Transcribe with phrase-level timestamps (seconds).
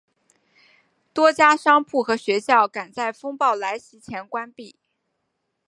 [1.13, 4.75] 多家商铺和学校赶在风暴来袭前关闭。